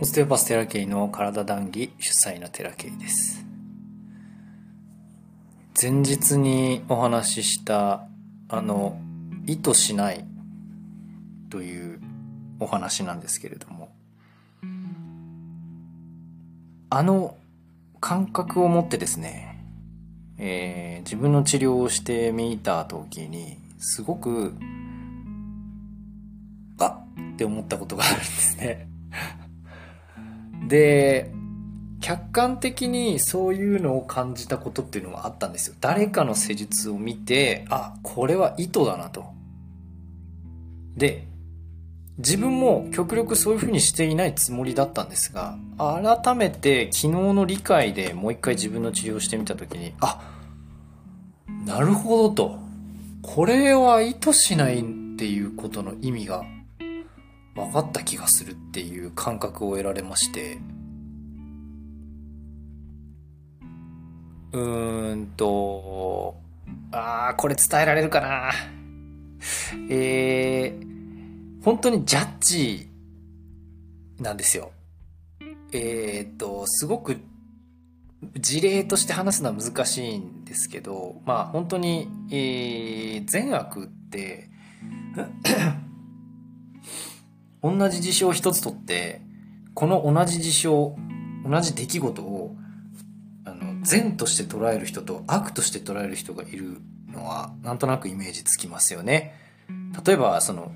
[0.00, 3.44] オステオパステラケイの体談義主催のテラケイです。
[5.80, 8.06] 前日にお話しした
[8.48, 9.00] あの
[9.46, 10.24] 意図しない
[11.50, 12.00] という
[12.60, 13.88] お話なんですけれども
[16.90, 17.36] あの
[17.98, 19.64] 感覚を持ってですね、
[20.38, 24.54] えー、自分の治療をしてみた時にすごく
[26.78, 27.04] あっ
[27.34, 28.97] って思ったことがあるんですね。
[30.66, 31.30] で、
[32.00, 35.76] 客観的にそういうのを感じたことっていうのがあったんですよ。
[35.80, 39.24] 誰かの施術を見て、あ、これは意図だなと。
[40.96, 41.26] で、
[42.18, 50.20] 自分も極力そういうふうにしていないつもりだったんですが、改めて昨日の理解でもう一回自分の治療をしてみたときに、あ、
[51.64, 52.58] なるほどと。
[53.22, 54.82] これは意図しないっ
[55.16, 56.44] ていうことの意味が
[57.66, 60.58] 分かった気がするっていう感覚を得られまして。
[64.52, 66.36] うーんと
[66.90, 68.50] あーこれ伝えられるかな。
[69.90, 72.88] えー、本当にジャッジ
[74.18, 74.72] なんですよ。
[75.72, 77.18] えー、っとすごく
[78.36, 84.48] 事例として話すのは難しいんですけどまあ本当に、えー、善悪って
[87.62, 89.20] 同じ事象一つとって、
[89.74, 90.96] この同じ事象、
[91.44, 92.56] 同じ出来事を、
[93.44, 99.34] あの、善として捉える人と悪として捉える人がいるのは、なんとなくイメージつきますよね。
[100.04, 100.72] 例えば、その、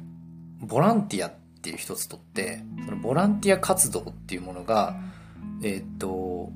[0.61, 4.97] ボランティアっていう一つとって、そのボランティア活動っていうものが、
[5.63, 6.51] えー、っと、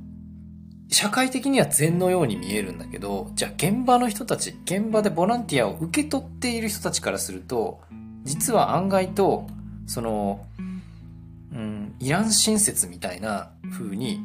[0.89, 7.81] 社会的には善のように見えるんだけど、じゃあ現場の人たち、現場でボランティアを受け取っている人たちからすると、
[8.23, 9.49] 実は案外と
[9.87, 10.45] その、
[11.53, 14.21] うん、イラン親切みたいな風に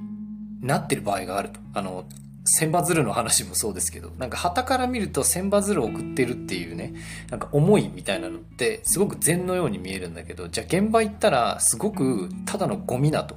[0.61, 1.59] なってる場合があると。
[1.73, 2.05] あの、
[2.43, 6.93] 千羽鶴の話もそうですけど、なんか旗から見ると千羽鶴を送ってるっていうね、
[7.29, 13.35] なんか思いみたいなのってすごく善のように見えるんだけど、じゃあ現場行ったらすごくただのゴミだと。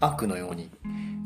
[0.00, 0.70] 悪のように、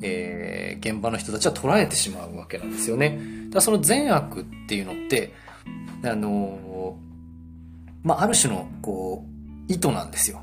[0.02, 3.20] えー、現場の人たちは捉えてしまうわけなんですよね。
[3.50, 5.34] だその善悪っていうのって、
[6.04, 9.31] あのー、まあ、ある種の、こう、
[9.72, 10.42] 意図なんですよ。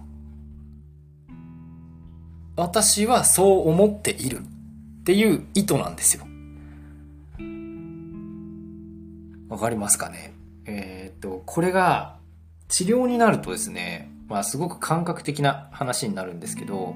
[2.55, 6.25] 私はそう思っているっていう意図なんですよ。
[9.47, 10.33] わかりますかね？
[10.65, 12.17] えー、っと、これが
[12.67, 16.95] 治療になるとですね、まあすごく感覚的な話になるんですけど、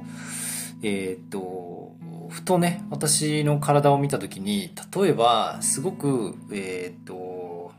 [0.83, 1.95] えー、っと、
[2.29, 7.71] ふとね、私の体を見たときに、例えば、すごく、えー、っと、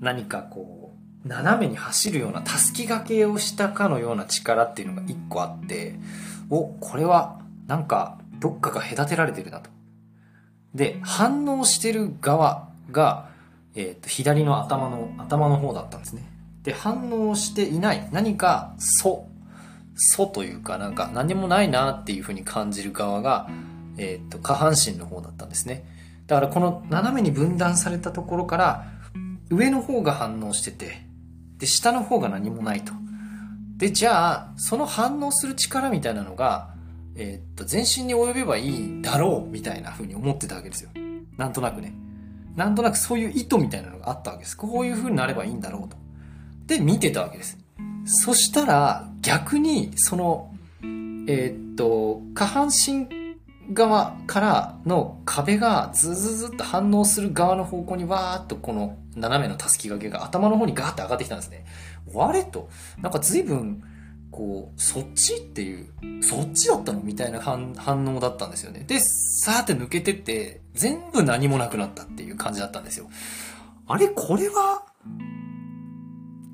[0.00, 0.75] 何かこう、
[1.26, 5.96] 斜めに走るようなたすき掛けをしたかのような力っていうのが一個あって
[6.50, 9.70] おこれはなんかどっかが隔てられてるなと。
[10.74, 13.30] で反応してる側が、
[13.74, 16.22] えー、と左の頭の頭の方だったんですね。
[16.62, 19.26] で反応していない何か「そ」
[19.96, 23.48] 「そ」というかなんか何もないなっていうふうに感じる側が、
[23.96, 25.84] えー、と下半身の方だったんですね。
[26.26, 28.84] だからこの斜めに分断されたところから
[29.50, 31.06] 上の方が反応してて
[31.58, 32.92] で、下の方が何もないと。
[33.76, 36.74] で、じゃあ、その反応する力みたいなのが、
[37.14, 40.90] えー、っと、全身に及べばいいだろう、みたいな風に思ってたわけですよ。
[41.36, 41.94] なんとなくね。
[42.54, 44.56] なんとなくそういう意図みたいなのがあったわけです。
[44.56, 45.96] こういう風になればいいんだろうと。
[46.66, 47.58] で、見てたわけです。
[48.06, 50.54] そしたら、逆に、その、
[51.28, 53.08] えー、っと、下半身
[53.72, 61.64] 側からの壁がズズズっと反応する側の方向にわーっとこの斜めのたすき掛けが頭の方にガーッと上がってきたんですね。
[62.14, 62.68] あれと、
[63.00, 63.82] なんか随分、
[64.30, 65.88] こう、そっちっていう、
[66.22, 67.74] そっちだったのみたいな反
[68.16, 68.84] 応だったんですよね。
[68.86, 73.08] で、さーって抜けてって、全部何もなくなったっていう感じだったんですよ。
[73.88, 74.84] あれこれは、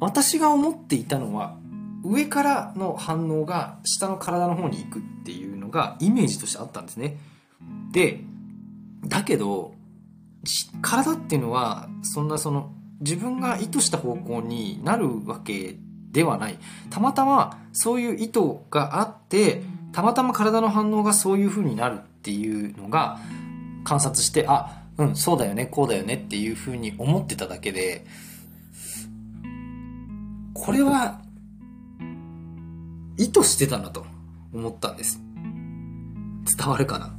[0.01, 1.57] 私が思っていたのは、
[2.05, 7.17] 上からの反応が下の体の方に行くっていうがイメージとしてあったんですね。
[7.91, 8.21] で、
[9.07, 9.75] だけど、
[10.81, 15.77] 体っていうのは、そんなその、自分が意図した方向になるわけ
[16.13, 16.59] ではない。
[16.91, 18.41] たまたまそういう意図
[18.71, 23.19] があって、たまたま体の反応がそういう風になるっていうのが
[23.85, 28.05] 観察して、あ、うん、そうだよね、こうだよねっていう風に思ってただけで、
[30.55, 31.21] これは
[33.17, 34.07] 意図してたなと
[34.53, 35.22] 思ったんです。
[36.45, 37.15] 伝わるかな？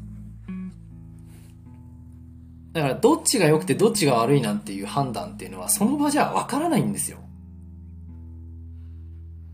[2.74, 7.20] だからどっちが良くてどっちが悪いなんていう判断っていうのはその場じゃわからないんですよ。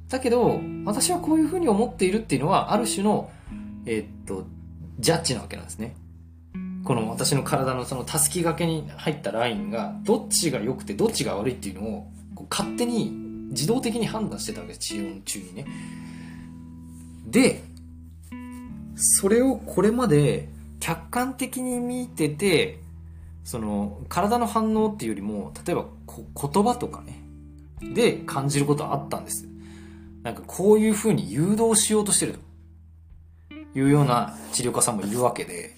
[0.07, 3.29] だけど、私はこういうふうに思っているっていうのは、ある種の、
[3.85, 4.47] えー、っと、
[4.97, 5.95] ジャッジなわけなんですね。
[6.83, 13.11] この私の体のそのたすき掛けに入ったラインが、どっちが良くてどっちが悪いっていうのを、こう勝手に
[13.51, 15.65] 自動的に判断してたわけです、治療中にね。
[17.27, 17.61] で、
[18.99, 20.49] それをこれまで
[20.79, 22.79] 客観的に見てて、
[23.43, 27.23] その体の反応っていうよりも、例えば言葉とかね、
[27.95, 29.47] で感じることはあったんです。
[30.23, 32.49] なんかこういう風に誘導しようとしてると。
[33.75, 35.75] いうような治療家さんもいるわけで、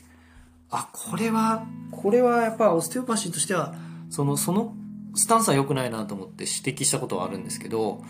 [0.69, 3.75] あ、これは、これはやっぱオステオパシーとしては、
[4.09, 4.73] その、その
[5.15, 8.01] スタンスは良くないなと思って指摘したことはあるんですけど、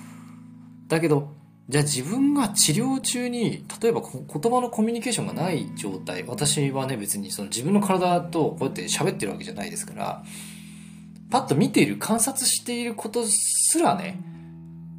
[0.87, 1.33] だけど、
[1.71, 10.21] じゃあ自分が治療中に、例えば言葉のコミュニケーションがない状態、私はね別にその自分の体とこうやって喋ってるわけじゃないですから、
[11.29, 14.19] パッと見ている、観察していることすらね、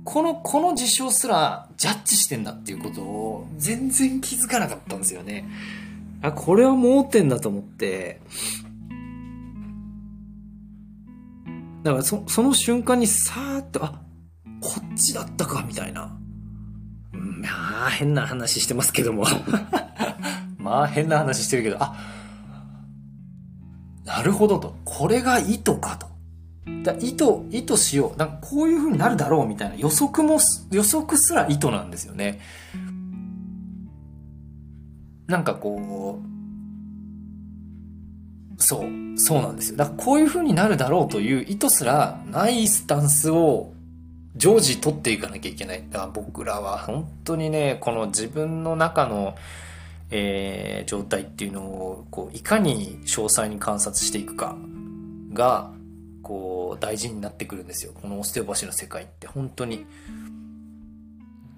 [0.05, 5.45] この、この事象すらジャッジしてんだっていうことを全然気づかなかったんですよね。
[6.23, 8.23] あ、これは盲点だと思って、
[11.83, 14.01] だからそその瞬間にさーっと、あ、
[14.63, 16.19] こっちだったか、みたいな。
[17.43, 19.27] まあ、変な話してますけども
[20.59, 21.97] まあ、変な話してるけど、あ、
[24.05, 24.77] なるほどと。
[24.85, 26.07] これが意図かと。
[26.85, 28.19] だ意図、意図しよう。
[28.19, 30.39] なんかこういう風になるだろうみたいな予測も、
[30.71, 32.39] 予測すら意図なんですよね。
[35.27, 36.21] なんかこ
[38.57, 39.77] う、そう、そうなんですよ。
[39.79, 43.73] だからこういう風になるだろうという意図すらないスタンスを
[44.37, 45.85] 常時取っていかなきゃいけない。
[45.91, 49.37] だから僕らは本当にね、この自分の中の、
[50.11, 54.57] えー、状態っていうのを、こう、いかに詳細に観察していくか
[55.33, 55.71] が、
[56.23, 57.93] こう、大事になってくるんですよ。
[58.01, 59.87] このオステオパシの世界って本当に。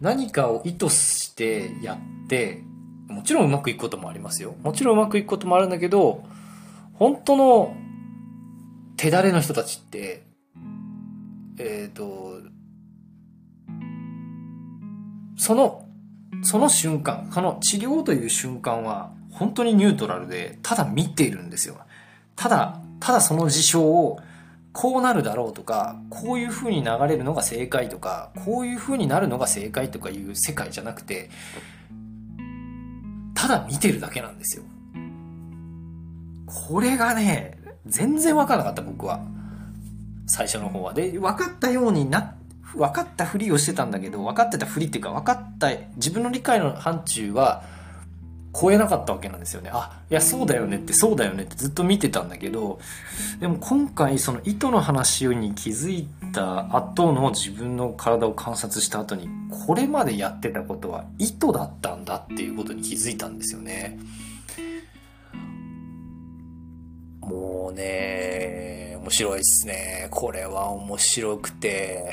[0.01, 2.63] 何かを意図してやって、
[3.09, 4.55] もちろんうまくいくこともありますよ。
[4.63, 6.25] もちろんうまくいくこともあるんだけど、
[6.95, 7.75] 本当の
[8.97, 10.25] 手だれの人たちって、
[11.59, 12.39] えっ、ー、と、
[15.45, 15.87] その、
[16.43, 21.77] その瞬間、その治療という瞬間は、本当にニュートラルで、ただ見ているんですよ。
[22.35, 24.19] ただ、ただその事象を、
[24.73, 31.29] こうなるだろうとか、こういう風に流れるのが正解とか、こういう風になるのが正解とかいう世界じゃなくて、
[33.35, 34.65] ただ見てるだけなんですよ。
[36.47, 39.21] これがね、全然わからなかった僕は。
[40.27, 40.95] 最初の方は。
[40.95, 42.35] で、分かったようになっ
[42.77, 47.63] 分かったふりをしてたんだけど、分かってたふりっていうか、分かった、自分の理解の範疇は
[48.55, 49.71] 超えなかったわけなんですよね。
[49.73, 52.79] あ、いや、そうだよねって、そうだよねってずっと見てたんだけど、
[53.41, 59.29] でも今回その意図の話に気づいた後の自分の体を観察した後に、
[59.67, 63.99] これまでやってたことは意図だったんだっていうことに気づいたんですよね。
[67.21, 70.07] もうね、面白いっすね。
[70.11, 72.13] これは面白くて。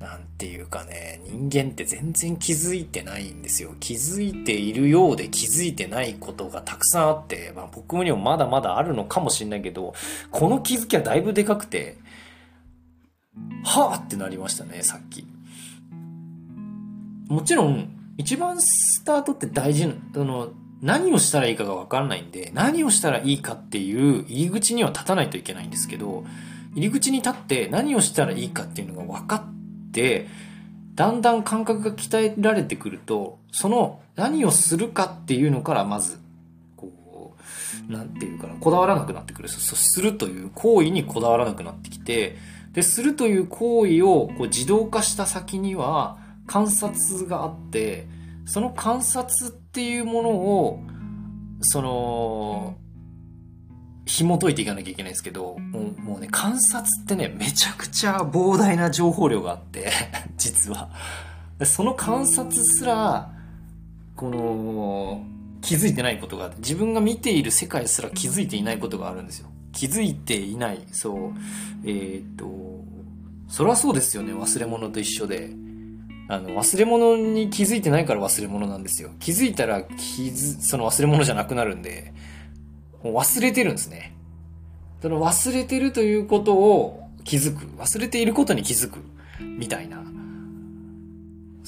[0.00, 3.74] なんていうかね、人間って全然気づいてないんですよ。
[3.80, 9.94] 気づいているようで気づいてないことがたくさんあって、まあ僕にもまだまだあるのかもしれないけど、
[10.30, 11.96] この気づきはだいぶでかくて、
[13.64, 15.26] はぁってなりましたね、さっき。
[17.28, 17.88] もちろん、
[18.18, 20.50] 一番スタートって大事な、その、
[20.80, 26.24] 何をしたらいいかがわかんないんで、何をしたらいいかっていう入り口には立たないといけないんですけど、
[26.74, 29.57] 入り口に立って何をしたらいいかっていうのが分かって、
[30.94, 36.18] だんだん感覚が鍛えられてくると、その何をするかっていうのからまず、
[36.76, 37.36] こ
[37.88, 39.48] う、なんていうかな、こだわらなくなってくる。
[39.48, 42.36] そするという行為にこだわらなくなってきて、
[42.72, 48.06] で、するという行為をこう自動化した先には観察があって、
[48.44, 50.82] その観察っていうものを、
[51.60, 52.76] その、
[54.08, 59.92] 紐解いていかなきゃいけないんですけど、もうもうね、観察ってね、めちゃくちゃ膨大な情報量があって
[60.38, 60.88] 実は。
[61.64, 63.30] その観察すら、
[64.16, 65.22] この、
[65.60, 69.50] 気づいてないことがあって、自分が見ている世界すら気づいていないことがあるんですよ。
[69.72, 70.86] 気づいていない。
[70.90, 71.32] そう。
[71.84, 72.84] えー、っと、
[73.48, 75.50] そりゃそうですよね、忘れ物と一緒で。
[76.28, 79.10] あの、忘れ物に気づいてないから忘れ物なんですよ。
[79.18, 82.14] 気づいたら気づ、その忘れ物じゃなくなるんで、
[83.02, 84.14] 忘れてるんですね。
[85.00, 87.66] その忘れてるということを気づく。
[87.80, 88.98] 忘れていることに気づく。
[89.40, 90.02] みたいな。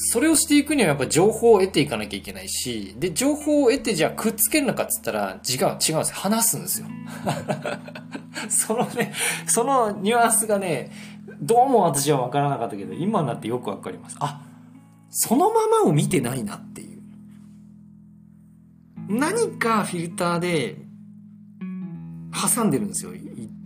[0.03, 6.05] それをしていくにはやっぱ情報を得ていかなきゃいけないし、で、情報を得てじゃあくっつけるのかっつったら違う、違うんですよ。
[6.13, 6.87] 話すんですよ。
[8.49, 9.13] そのね、
[9.47, 10.91] そのニュアンスがね、
[11.43, 14.17] どうも私は分からなかったけど、今になってよくわかります。
[14.21, 14.41] あ、
[15.11, 17.03] そのままを見てないなっていう。
[19.09, 20.77] 何かフィルターで
[22.33, 23.13] 挟んでるんですよ。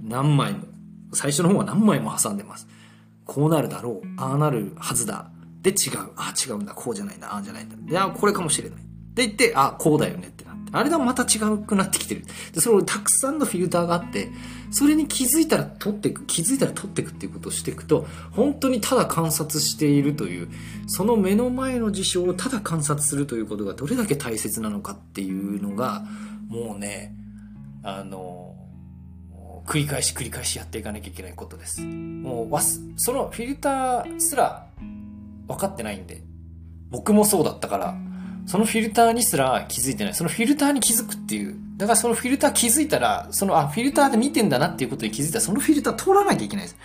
[0.02, 0.61] 何枚も。
[1.12, 2.66] 最初の方は何枚も挟んでます。
[3.25, 4.06] こうなるだろう。
[4.16, 5.30] ああなるはずだ。
[5.62, 6.11] で違う。
[6.16, 6.75] ああ違うんだ。
[6.75, 7.33] こうじゃないんだ。
[7.33, 7.76] ああじゃないんだ。
[7.76, 8.78] いや、これかもしれない。
[9.14, 10.71] で言って、ああ、こうだよねってなって。
[10.73, 12.25] あれがまた違くなってきてる。
[12.52, 14.28] で、それをたくさんのフィルターがあって、
[14.73, 20.49] それに気づいたら取っていく、気づいたら取っていくっていうことをしていくと、本当にただ観察しているという、
[20.88, 26.04] その目の前の事象をただ観察するということがどれだけ大切なのかっていうのが、
[26.49, 27.14] もうね、
[27.85, 28.53] あの、
[29.66, 31.80] 繰り返し繰り返しやっていかなきゃいけないことです。
[31.80, 34.66] もうわす、そのフィルターすら
[35.49, 36.23] 分かってないんで、
[36.90, 37.97] 僕もそうだったから、
[38.47, 40.14] そのフィルターにすら気づいてない。
[40.14, 41.56] そのフィルターに気づくっていう。
[41.76, 46.76] だからそのフィルター気づいたら、その、あ、フィルターで見てんだなっていうことに気づいたら、そのフィルター通らなきゃいけないです。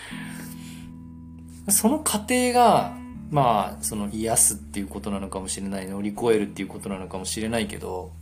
[1.82, 2.98] その過程が、
[3.30, 5.88] まあ、その癒すっていうことなのかもしれない。
[5.88, 8.14] 乗り越えるっていうことなのかもしれないけど、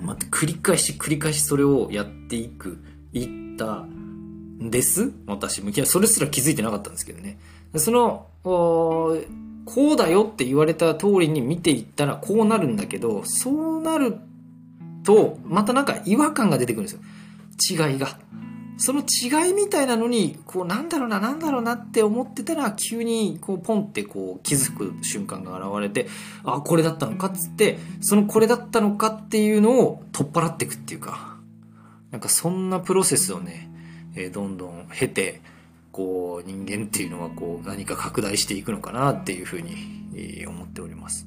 [0.00, 2.82] まあ、繰り返し繰り返しそれをやっていく、
[3.14, 5.12] いったんです？
[5.26, 5.70] 私も。
[5.70, 7.38] いや、それすら気づいてなかったんですけどね。
[7.76, 9.16] その、こ
[9.94, 14.18] うだよって言われた通りに見ていったらこうなるんだけど、そうなる
[15.04, 17.88] と、またなんか違和感が出てくるんですよ。
[17.88, 18.18] 違いが。
[18.76, 26.08] その違いみたいなのに、こうなんだろうな、なんだろうなって思ってたら、急にこうポンってこう気づく瞬間が現れて、
[26.42, 31.33] あ、これだったのかっつって、そのこれだったのかっていうのを取っ払っていくっていうか、
[32.14, 33.68] なんかそんなプロセスをね、
[34.14, 35.40] えー、どんどん経て、
[35.90, 41.26] こう人間っていうのはこう何か拡大していくのかなっていうふうに思っております。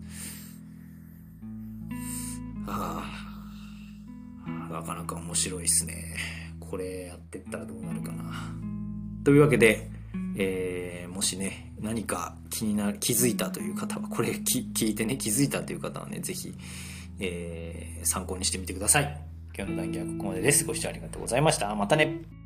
[2.68, 3.04] あ
[4.46, 6.16] あ、なかなか面白いですね。
[6.62, 8.32] これやってったらどうなるかな。
[9.26, 9.90] というわけで、
[10.38, 16.54] えー、もしね、何か気になる、気づいたという方は、これ聞いてね、気づいたという方はね、ぜひ、
[17.20, 19.37] えー、参考にしてみてください。
[19.58, 20.64] 今日の談義はここまでです。
[20.66, 21.74] ご視聴ありがとうございました。
[21.74, 22.37] またね。